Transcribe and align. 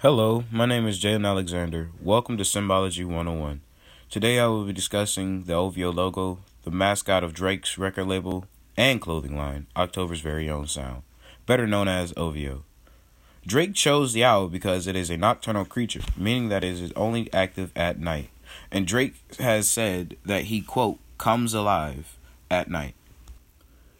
Hello, 0.00 0.44
my 0.50 0.66
name 0.66 0.86
is 0.86 1.00
Jalen 1.00 1.26
Alexander. 1.26 1.88
Welcome 2.02 2.36
to 2.36 2.44
Symbology 2.44 3.02
101. 3.02 3.62
Today 4.10 4.38
I 4.38 4.46
will 4.46 4.64
be 4.64 4.74
discussing 4.74 5.44
the 5.44 5.54
OVO 5.54 5.90
logo, 5.90 6.40
the 6.64 6.70
mascot 6.70 7.24
of 7.24 7.32
Drake's 7.32 7.78
record 7.78 8.04
label 8.04 8.44
and 8.76 9.00
clothing 9.00 9.38
line, 9.38 9.68
October's 9.74 10.20
very 10.20 10.50
own 10.50 10.66
sound, 10.66 11.00
better 11.46 11.66
known 11.66 11.88
as 11.88 12.12
OVO. 12.14 12.62
Drake 13.46 13.72
chose 13.72 14.12
the 14.12 14.22
owl 14.22 14.48
because 14.48 14.86
it 14.86 14.96
is 14.96 15.08
a 15.08 15.16
nocturnal 15.16 15.64
creature, 15.64 16.02
meaning 16.14 16.50
that 16.50 16.62
it 16.62 16.78
is 16.78 16.92
only 16.94 17.32
active 17.32 17.72
at 17.74 17.98
night. 17.98 18.28
And 18.70 18.86
Drake 18.86 19.14
has 19.38 19.66
said 19.66 20.18
that 20.26 20.44
he, 20.44 20.60
quote, 20.60 20.98
comes 21.16 21.54
alive 21.54 22.18
at 22.50 22.68
night. 22.68 22.94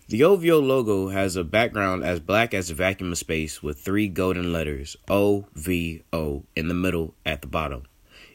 The 0.08 0.22
OVO 0.22 0.60
logo 0.60 1.08
has 1.08 1.34
a 1.34 1.42
background 1.42 2.04
as 2.04 2.20
black 2.20 2.54
as 2.54 2.70
a 2.70 2.74
vacuum 2.74 3.10
of 3.10 3.18
space 3.18 3.60
with 3.60 3.80
three 3.80 4.06
golden 4.06 4.52
letters 4.52 4.96
O 5.08 5.46
V 5.56 6.04
O 6.12 6.44
in 6.54 6.68
the 6.68 6.74
middle 6.74 7.14
at 7.26 7.40
the 7.42 7.48
bottom. 7.48 7.82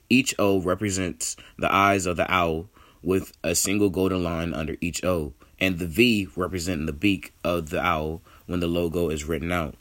Each 0.09 0.35
O 0.37 0.59
represents 0.59 1.37
the 1.57 1.73
eyes 1.73 2.05
of 2.05 2.17
the 2.17 2.29
owl 2.29 2.67
with 3.01 3.31
a 3.41 3.55
single 3.55 3.89
golden 3.89 4.21
line 4.21 4.53
under 4.53 4.75
each 4.81 5.01
O, 5.05 5.31
and 5.61 5.79
the 5.79 5.87
V 5.87 6.27
representing 6.35 6.87
the 6.87 6.91
beak 6.91 7.33
of 7.41 7.69
the 7.69 7.81
owl 7.81 8.21
when 8.47 8.59
the 8.59 8.67
logo 8.67 9.07
is 9.07 9.23
written 9.23 9.53
out. 9.53 9.75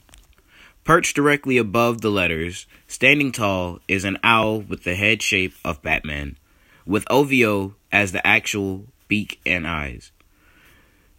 Perched 0.85 1.13
directly 1.13 1.57
above 1.57 1.99
the 1.99 2.09
letters, 2.09 2.67
standing 2.87 3.33
tall, 3.33 3.79
is 3.89 4.05
an 4.05 4.17
owl 4.23 4.61
with 4.61 4.85
the 4.85 4.95
head 4.95 5.21
shape 5.21 5.55
of 5.65 5.81
Batman, 5.81 6.37
with 6.85 7.03
OVO 7.09 7.75
as 7.91 8.13
the 8.13 8.25
actual 8.25 8.85
beak 9.09 9.41
and 9.45 9.67
eyes. 9.67 10.13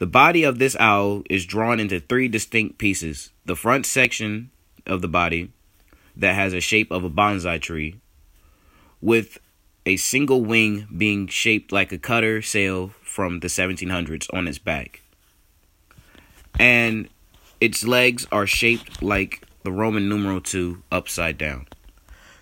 The 0.03 0.09
body 0.09 0.43
of 0.43 0.59
this 0.59 0.75
owl 0.81 1.23
is 1.31 1.47
drawn 1.47 1.79
into 1.79 2.01
three 2.01 2.27
distinct 2.27 2.77
pieces 2.77 3.31
the 3.47 3.55
front 3.55 3.87
section 3.87 4.51
of 4.85 5.01
the 5.01 5.07
body 5.07 5.53
that 6.17 6.35
has 6.35 6.53
a 6.53 6.61
shape 6.61 6.91
of 6.91 7.05
a 7.05 7.09
bonsai 7.09 7.63
tree, 7.63 8.01
with 9.01 9.39
a 9.87 9.97
single 9.97 10.45
wing 10.45 10.89
being 10.97 11.29
shaped 11.29 11.71
like 11.71 11.93
a 11.93 11.99
cutter 11.99 12.43
sail 12.43 12.89
from 13.05 13.39
the 13.39 13.47
1700s 13.47 14.27
on 14.35 14.49
its 14.49 14.59
back. 14.59 15.03
And 16.59 17.09
its 17.61 17.87
legs 17.87 18.27
are 18.33 18.45
shaped 18.45 19.05
like 19.05 19.47
the 19.63 19.71
Roman 19.71 20.09
numeral 20.09 20.41
2 20.41 20.83
upside 20.91 21.39
down. 21.39 21.69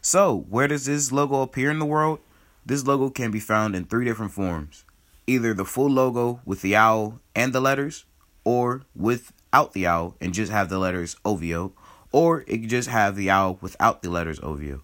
So, 0.01 0.47
where 0.49 0.67
does 0.67 0.87
this 0.87 1.13
logo 1.13 1.43
appear 1.43 1.71
in 1.71 1.79
the 1.79 1.85
world? 1.85 2.21
This 2.65 2.87
logo 2.87 3.11
can 3.11 3.31
be 3.31 3.39
found 3.39 3.77
in 3.77 3.85
three 3.85 4.07
different 4.07 4.33
forms 4.33 4.87
either 5.31 5.55
the 5.55 5.65
full 5.65 5.89
logo 5.89 6.41
with 6.45 6.61
the 6.61 6.75
owl 6.75 7.21
and 7.37 7.53
the 7.53 7.61
letters, 7.61 8.05
or 8.43 8.83
without 8.97 9.73
the 9.73 9.87
owl 9.87 10.17
and 10.21 10.35
just 10.35 10.51
have 10.51 10.69
the 10.69 10.79
letters 10.79 11.15
OVO, 11.25 11.73
or 12.11 12.41
it 12.49 12.59
could 12.59 12.69
just 12.69 12.89
have 12.89 13.15
the 13.15 13.31
owl 13.31 13.57
without 13.61 14.03
the 14.03 14.11
letters 14.11 14.41
OVO. 14.43 14.83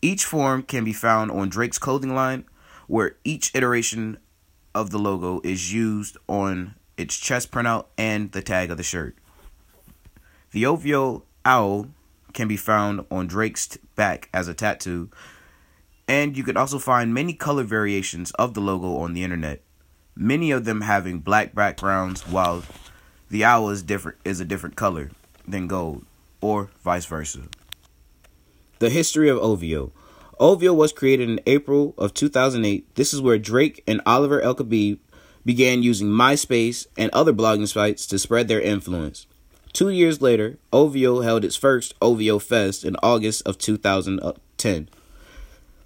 Each 0.00 0.24
form 0.24 0.62
can 0.62 0.84
be 0.84 0.94
found 0.94 1.30
on 1.30 1.50
Drake's 1.50 1.78
clothing 1.78 2.14
line, 2.14 2.46
where 2.86 3.16
each 3.24 3.54
iteration 3.54 4.16
of 4.74 4.90
the 4.90 4.98
logo 4.98 5.42
is 5.44 5.72
used 5.72 6.16
on 6.28 6.74
its 6.96 7.18
chest 7.18 7.50
printout 7.50 7.86
and 7.98 8.32
the 8.32 8.42
tag 8.42 8.70
of 8.70 8.78
the 8.78 8.82
shirt. 8.82 9.16
The 10.52 10.64
OVO 10.64 11.24
owl 11.44 11.88
can 12.32 12.48
be 12.48 12.56
found 12.56 13.04
on 13.10 13.26
Drake's 13.26 13.76
back 13.96 14.30
as 14.32 14.48
a 14.48 14.54
tattoo, 14.54 15.10
and 16.08 16.36
you 16.36 16.42
can 16.42 16.56
also 16.56 16.78
find 16.78 17.12
many 17.12 17.34
color 17.34 17.64
variations 17.64 18.30
of 18.32 18.54
the 18.54 18.60
logo 18.60 18.96
on 18.96 19.12
the 19.12 19.22
internet 19.22 19.62
many 20.16 20.50
of 20.50 20.64
them 20.64 20.82
having 20.82 21.20
black 21.20 21.54
backgrounds 21.54 22.22
while 22.26 22.62
the 23.30 23.44
owl 23.44 23.70
is 23.70 23.82
different 23.82 24.18
is 24.24 24.40
a 24.40 24.44
different 24.44 24.76
color 24.76 25.10
than 25.46 25.66
gold 25.66 26.04
or 26.40 26.70
vice 26.82 27.06
versa. 27.06 27.40
The 28.78 28.90
history 28.90 29.28
of 29.28 29.38
OVO. 29.38 29.92
OVO 30.38 30.74
was 30.74 30.92
created 30.92 31.28
in 31.28 31.40
April 31.46 31.94
of 31.96 32.12
2008. 32.12 32.94
This 32.96 33.14
is 33.14 33.20
where 33.20 33.38
Drake 33.38 33.82
and 33.86 34.00
Oliver 34.04 34.40
El 34.40 34.54
began 34.54 35.82
using 35.82 36.08
MySpace 36.08 36.86
and 36.96 37.10
other 37.12 37.32
blogging 37.32 37.68
sites 37.68 38.06
to 38.06 38.18
spread 38.18 38.48
their 38.48 38.60
influence. 38.60 39.26
Two 39.72 39.90
years 39.90 40.20
later, 40.22 40.58
OVO 40.72 41.22
held 41.22 41.44
its 41.44 41.56
first 41.56 41.94
OVO 42.00 42.38
Fest 42.38 42.84
in 42.84 42.96
August 43.02 43.42
of 43.46 43.58
2010, 43.58 44.88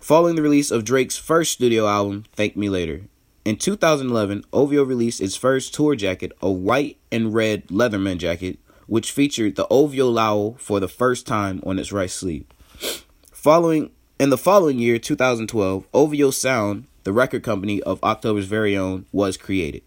following 0.01 0.37
the 0.37 0.43
release 0.43 0.71
of 0.71 0.85
Drake's 0.85 1.17
first 1.17 1.53
studio 1.53 1.87
album, 1.87 2.25
Thank 2.35 2.57
Me 2.57 2.69
Later. 2.69 3.03
In 3.49 3.57
2011, 3.57 4.45
OVO 4.53 4.83
released 4.83 5.23
its 5.23 5.35
first 5.35 5.73
tour 5.73 5.97
jacket, 5.97 6.33
a 6.43 6.51
white 6.51 6.99
and 7.11 7.33
red 7.33 7.67
letterman 7.69 8.19
jacket, 8.19 8.59
which 8.87 9.11
featured 9.11 9.57
the 9.57 9.67
OVO 9.69 10.19
owl 10.19 10.57
for 10.59 10.81
the 10.81 10.87
first 10.87 11.27
time 11.27 11.63
on 11.65 11.79
its 11.79 11.91
right 11.91 12.11
sleeve. 12.11 12.45
Following 13.33 13.91
in 14.21 14.29
the 14.29 14.37
following 14.37 14.79
year, 14.79 14.99
2012, 14.99 15.89
OVO 15.95 16.31
Sound, 16.31 16.89
the 17.05 17.13
record 17.15 17.43
company 17.43 17.81
of 17.85 18.05
October's 18.05 18.45
very 18.45 18.77
own, 18.77 19.07
was 19.13 19.39
created. 19.39 19.81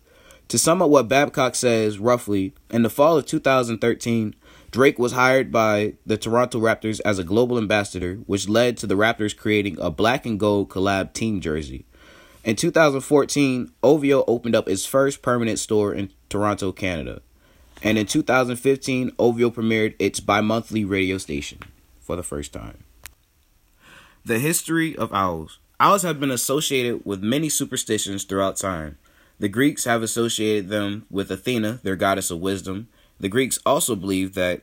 To 0.47 0.57
sum 0.57 0.81
up 0.81 0.89
what 0.89 1.07
Babcock 1.07 1.53
says 1.53 1.99
roughly, 1.99 2.55
in 2.71 2.81
the 2.81 2.89
fall 2.89 3.19
of 3.19 3.27
2013, 3.27 4.33
Drake 4.71 4.97
was 4.97 5.11
hired 5.11 5.51
by 5.51 5.93
the 6.03 6.17
Toronto 6.17 6.59
Raptors 6.59 6.99
as 7.05 7.19
a 7.19 7.23
global 7.23 7.59
ambassador, 7.59 8.15
which 8.25 8.49
led 8.49 8.75
to 8.77 8.87
the 8.87 8.97
Raptors 8.97 9.37
creating 9.37 9.77
a 9.79 9.91
black 9.91 10.25
and 10.25 10.39
gold 10.39 10.69
collab 10.69 11.13
team 11.13 11.39
jersey. 11.39 11.85
In 12.43 12.55
2014, 12.55 13.71
OVO 13.83 14.23
opened 14.27 14.55
up 14.55 14.67
its 14.67 14.85
first 14.85 15.21
permanent 15.21 15.59
store 15.59 15.93
in 15.93 16.09
Toronto, 16.27 16.71
Canada. 16.71 17.21
And 17.83 17.97
in 17.97 18.07
2015, 18.07 19.11
OVO 19.19 19.51
premiered 19.51 19.95
its 19.99 20.19
bi 20.19 20.41
monthly 20.41 20.83
radio 20.83 21.19
station 21.19 21.59
for 21.99 22.15
the 22.15 22.23
first 22.23 22.51
time. 22.51 22.83
The 24.25 24.39
history 24.39 24.95
of 24.95 25.13
owls. 25.13 25.59
Owls 25.79 26.03
have 26.03 26.19
been 26.19 26.31
associated 26.31 27.05
with 27.05 27.23
many 27.23 27.49
superstitions 27.49 28.23
throughout 28.23 28.57
time. 28.57 28.97
The 29.39 29.49
Greeks 29.49 29.85
have 29.85 30.03
associated 30.03 30.69
them 30.69 31.05
with 31.09 31.31
Athena, 31.31 31.79
their 31.83 31.95
goddess 31.95 32.29
of 32.29 32.39
wisdom. 32.39 32.87
The 33.19 33.29
Greeks 33.29 33.59
also 33.65 33.95
believed 33.95 34.35
that 34.35 34.61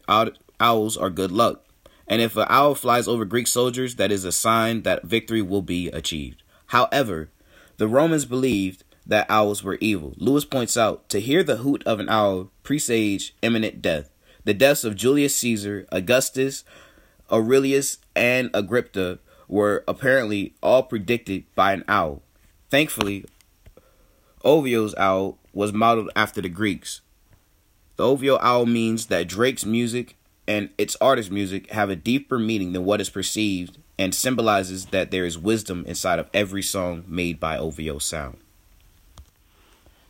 owls 0.60 0.96
are 0.96 1.10
good 1.10 1.32
luck. 1.32 1.64
And 2.06 2.22
if 2.22 2.36
an 2.36 2.46
owl 2.48 2.74
flies 2.74 3.06
over 3.06 3.24
Greek 3.24 3.46
soldiers, 3.46 3.96
that 3.96 4.12
is 4.12 4.24
a 4.24 4.32
sign 4.32 4.82
that 4.82 5.04
victory 5.04 5.42
will 5.42 5.62
be 5.62 5.88
achieved. 5.88 6.42
However, 6.66 7.30
the 7.78 7.88
Romans 7.88 8.24
believed 8.24 8.84
that 9.06 9.26
owls 9.30 9.64
were 9.64 9.78
evil. 9.80 10.12
Lewis 10.18 10.44
points 10.44 10.76
out 10.76 11.08
to 11.08 11.20
hear 11.20 11.42
the 11.42 11.58
hoot 11.58 11.82
of 11.84 11.98
an 11.98 12.08
owl 12.08 12.50
presage 12.62 13.34
imminent 13.40 13.80
death. 13.80 14.10
The 14.44 14.52
deaths 14.52 14.84
of 14.84 14.96
Julius 14.96 15.34
Caesar, 15.36 15.86
Augustus, 15.90 16.64
Aurelius, 17.30 17.98
and 18.14 18.50
Agrippa 18.52 19.18
were 19.46 19.84
apparently 19.88 20.54
all 20.62 20.82
predicted 20.82 21.44
by 21.54 21.72
an 21.72 21.84
owl. 21.88 22.22
Thankfully, 22.70 23.24
OVO's 24.44 24.94
owl 24.96 25.38
was 25.52 25.72
modeled 25.72 26.10
after 26.14 26.40
the 26.40 26.48
Greeks. 26.48 27.00
The 27.96 28.04
Ovio 28.04 28.38
owl 28.40 28.66
means 28.66 29.06
that 29.06 29.28
Drake's 29.28 29.64
music 29.64 30.16
and 30.46 30.70
its 30.78 30.96
artist 31.00 31.30
music 31.30 31.70
have 31.70 31.90
a 31.90 31.96
deeper 31.96 32.38
meaning 32.38 32.72
than 32.72 32.84
what 32.84 33.00
is 33.00 33.10
perceived 33.10 33.78
and 33.98 34.14
symbolizes 34.14 34.86
that 34.86 35.10
there 35.10 35.24
is 35.24 35.36
wisdom 35.36 35.84
inside 35.86 36.18
of 36.18 36.30
every 36.32 36.62
song 36.62 37.04
made 37.06 37.40
by 37.40 37.58
OVO 37.58 37.98
Sound. 37.98 38.38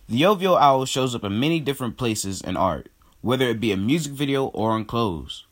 The 0.09 0.25
OVO 0.25 0.57
owl 0.57 0.85
shows 0.85 1.15
up 1.15 1.25
in 1.25 1.41
many 1.41 1.61
different 1.61 1.97
places 1.97 2.41
in 2.41 2.57
art, 2.57 2.89
whether 3.21 3.49
it 3.49 3.61
be 3.61 3.73
a 3.73 3.77
music 3.77 4.13
video 4.13 4.47
or 4.47 4.71
on 4.71 4.85
clothes. 4.85 5.45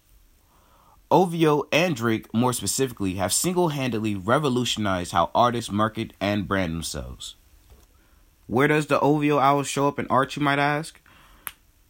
OVO 1.10 1.68
and 1.70 1.94
Drake, 1.94 2.32
more 2.34 2.52
specifically, 2.52 3.14
have 3.14 3.32
single 3.32 3.68
handedly 3.68 4.14
revolutionized 4.14 5.12
how 5.12 5.30
artists 5.34 5.70
market 5.70 6.12
and 6.20 6.48
brand 6.48 6.74
themselves. 6.74 7.36
Where 8.46 8.68
does 8.68 8.86
the 8.86 9.00
OVO 9.00 9.38
owl 9.38 9.62
show 9.62 9.88
up 9.88 9.98
in 9.98 10.06
art, 10.08 10.36
you 10.36 10.42
might 10.42 10.58
ask? 10.58 11.00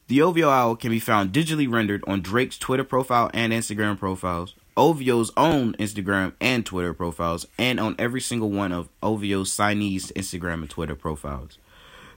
The 0.09 0.23
OVO 0.23 0.49
owl 0.49 0.77
can 0.77 0.91
be 0.91 1.01
found 1.01 1.33
digitally 1.33 1.71
rendered 1.71 2.05
on 2.07 2.21
Drake's 2.21 2.59
Twitter 2.59 2.85
profile 2.85 3.31
and 3.33 3.53
Instagram 3.53 3.99
profiles, 3.99 4.55
OVO's 4.77 5.31
own 5.37 5.73
Instagram 5.75 6.35
and 6.41 6.67
Twitter 6.67 6.93
profiles, 6.93 7.47
and 7.59 7.81
on 7.81 7.97
every 7.99 8.21
single 8.21 8.51
one 8.51 8.73
of 8.73 8.89
OVO's 9.03 9.51
signees' 9.51 10.13
Instagram 10.13 10.61
and 10.61 10.71
Twitter 10.71 10.95
profiles. 10.95 11.59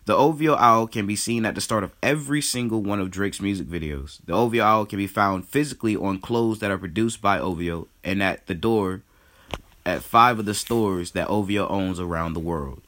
The 0.05 0.15
OVO 0.15 0.55
owl 0.55 0.87
can 0.87 1.05
be 1.05 1.15
seen 1.15 1.45
at 1.45 1.55
the 1.55 1.61
start 1.61 1.83
of 1.83 1.93
every 2.01 2.41
single 2.41 2.81
one 2.81 2.99
of 2.99 3.11
Drake's 3.11 3.39
music 3.39 3.67
videos. 3.67 4.19
The 4.25 4.33
OVO 4.33 4.61
owl 4.61 4.85
can 4.85 4.97
be 4.97 5.07
found 5.07 5.47
physically 5.47 5.95
on 5.95 6.19
clothes 6.19 6.59
that 6.59 6.71
are 6.71 6.77
produced 6.77 7.21
by 7.21 7.39
OVO 7.39 7.87
and 8.03 8.23
at 8.23 8.47
the 8.47 8.55
door 8.55 9.03
at 9.85 10.01
five 10.01 10.39
of 10.39 10.45
the 10.45 10.53
stores 10.53 11.11
that 11.11 11.29
OVO 11.29 11.67
owns 11.67 11.99
around 11.99 12.33
the 12.33 12.39
world. 12.39 12.81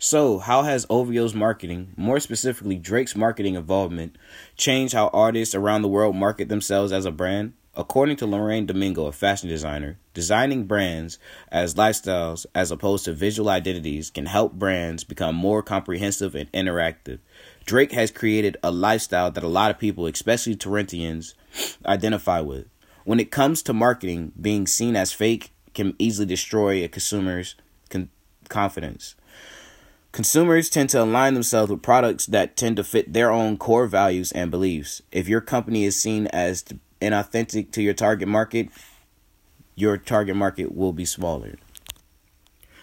So, 0.00 0.38
how 0.38 0.62
has 0.62 0.86
OVO's 0.88 1.34
marketing, 1.34 1.92
more 1.96 2.20
specifically 2.20 2.76
Drake's 2.76 3.16
marketing 3.16 3.54
involvement, 3.54 4.16
changed 4.56 4.94
how 4.94 5.08
artists 5.08 5.54
around 5.54 5.82
the 5.82 5.88
world 5.88 6.16
market 6.16 6.48
themselves 6.48 6.92
as 6.92 7.04
a 7.04 7.10
brand? 7.10 7.52
According 7.78 8.16
to 8.16 8.26
Lorraine 8.26 8.66
Domingo, 8.66 9.06
a 9.06 9.12
fashion 9.12 9.48
designer, 9.48 10.00
designing 10.12 10.64
brands 10.64 11.20
as 11.52 11.76
lifestyles 11.76 12.44
as 12.52 12.72
opposed 12.72 13.04
to 13.04 13.12
visual 13.12 13.48
identities 13.48 14.10
can 14.10 14.26
help 14.26 14.54
brands 14.54 15.04
become 15.04 15.36
more 15.36 15.62
comprehensive 15.62 16.34
and 16.34 16.50
interactive. 16.50 17.20
Drake 17.66 17.92
has 17.92 18.10
created 18.10 18.56
a 18.64 18.72
lifestyle 18.72 19.30
that 19.30 19.44
a 19.44 19.48
lot 19.48 19.70
of 19.70 19.78
people, 19.78 20.08
especially 20.08 20.56
Torontians, 20.56 21.36
identify 21.86 22.40
with. 22.40 22.66
When 23.04 23.20
it 23.20 23.30
comes 23.30 23.62
to 23.62 23.72
marketing, 23.72 24.32
being 24.40 24.66
seen 24.66 24.96
as 24.96 25.12
fake 25.12 25.52
can 25.72 25.94
easily 26.00 26.26
destroy 26.26 26.82
a 26.82 26.88
consumer's 26.88 27.54
con- 27.90 28.10
confidence. 28.48 29.14
Consumers 30.10 30.68
tend 30.68 30.90
to 30.90 31.02
align 31.04 31.34
themselves 31.34 31.70
with 31.70 31.82
products 31.82 32.26
that 32.26 32.56
tend 32.56 32.74
to 32.78 32.82
fit 32.82 33.12
their 33.12 33.30
own 33.30 33.56
core 33.56 33.86
values 33.86 34.32
and 34.32 34.50
beliefs. 34.50 35.00
If 35.12 35.28
your 35.28 35.40
company 35.40 35.84
is 35.84 36.00
seen 36.00 36.26
as 36.28 36.64
inauthentic 37.00 37.70
to 37.72 37.82
your 37.82 37.94
target 37.94 38.28
market, 38.28 38.68
your 39.74 39.96
target 39.96 40.36
market 40.36 40.74
will 40.74 40.92
be 40.92 41.04
smaller. 41.04 41.56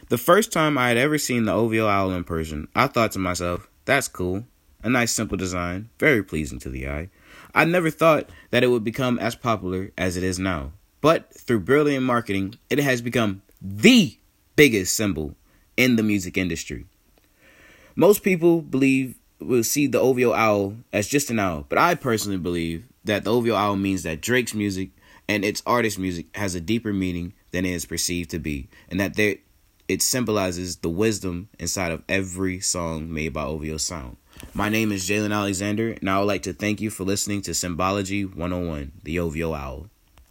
The 0.09 0.17
first 0.17 0.51
time 0.51 0.77
I 0.77 0.89
had 0.89 0.97
ever 0.97 1.17
seen 1.17 1.45
the 1.45 1.51
OVO 1.51 1.87
owl 1.87 2.11
in 2.11 2.23
person, 2.23 2.67
I 2.75 2.87
thought 2.87 3.11
to 3.13 3.19
myself, 3.19 3.67
that's 3.85 4.07
cool. 4.07 4.45
A 4.83 4.89
nice 4.89 5.11
simple 5.11 5.35
design, 5.35 5.89
very 5.99 6.23
pleasing 6.23 6.59
to 6.59 6.69
the 6.69 6.87
eye. 6.87 7.09
I 7.55 7.65
never 7.65 7.89
thought 7.89 8.29
that 8.51 8.63
it 8.63 8.67
would 8.67 8.83
become 8.83 9.17
as 9.17 9.35
popular 9.35 9.91
as 9.97 10.15
it 10.15 10.23
is 10.23 10.37
now. 10.37 10.73
But 11.01 11.33
through 11.33 11.61
brilliant 11.61 12.05
marketing, 12.05 12.55
it 12.69 12.79
has 12.79 13.01
become 13.01 13.41
the 13.61 14.17
biggest 14.55 14.95
symbol 14.95 15.35
in 15.75 15.95
the 15.95 16.03
music 16.03 16.37
industry. 16.37 16.85
Most 17.95 18.23
people 18.23 18.61
believe 18.61 19.15
will 19.45 19.63
see 19.63 19.87
the 19.87 19.99
OVO 19.99 20.33
owl 20.33 20.75
as 20.91 21.07
just 21.07 21.29
an 21.29 21.39
owl, 21.39 21.65
but 21.69 21.77
I 21.77 21.95
personally 21.95 22.37
believe 22.37 22.85
that 23.03 23.23
the 23.23 23.31
OVO 23.31 23.55
owl 23.55 23.75
means 23.75 24.03
that 24.03 24.21
Drake's 24.21 24.53
music 24.53 24.89
and 25.27 25.45
its 25.45 25.63
artist 25.65 25.97
music 25.97 26.35
has 26.35 26.55
a 26.55 26.61
deeper 26.61 26.93
meaning 26.93 27.33
than 27.51 27.65
it 27.65 27.71
is 27.71 27.85
perceived 27.85 28.29
to 28.31 28.39
be, 28.39 28.69
and 28.89 28.99
that 28.99 29.15
there 29.15 29.35
it 29.87 30.01
symbolizes 30.01 30.77
the 30.77 30.89
wisdom 30.89 31.47
inside 31.59 31.91
of 31.91 32.03
every 32.09 32.59
song 32.59 33.13
made 33.13 33.33
by 33.33 33.43
OVO 33.43 33.77
Sound. 33.77 34.17
My 34.53 34.67
name 34.67 34.91
is 34.91 35.07
Jalen 35.07 35.33
Alexander, 35.33 35.91
and 35.91 36.09
I 36.09 36.19
would 36.19 36.25
like 36.25 36.43
to 36.43 36.53
thank 36.53 36.81
you 36.81 36.89
for 36.89 37.03
listening 37.03 37.41
to 37.43 37.53
Symbology 37.53 38.25
101, 38.25 38.91
the 39.03 39.19
OVO 39.19 39.53
Owl. 39.53 39.89